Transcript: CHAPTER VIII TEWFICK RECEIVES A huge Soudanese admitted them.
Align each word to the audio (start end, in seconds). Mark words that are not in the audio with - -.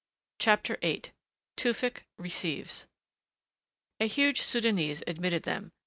CHAPTER 0.39 0.77
VIII 0.81 1.03
TEWFICK 1.57 2.05
RECEIVES 2.17 2.87
A 3.99 4.07
huge 4.07 4.41
Soudanese 4.41 5.03
admitted 5.05 5.43
them. 5.43 5.73